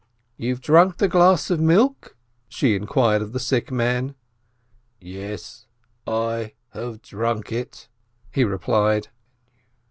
"You've 0.35 0.61
drunk 0.61 0.97
the 0.97 1.07
glass 1.07 1.51
of 1.51 1.59
milk?" 1.59 2.17
she 2.49 2.73
inquired 2.73 3.21
of 3.21 3.33
the 3.33 3.39
sick 3.39 3.71
man. 3.71 4.15
"Yes... 4.99 5.67
I 6.07 6.55
have... 6.71 7.03
drunk 7.03 7.51
it," 7.51 7.87
he 8.31 8.43
replied. 8.43 9.09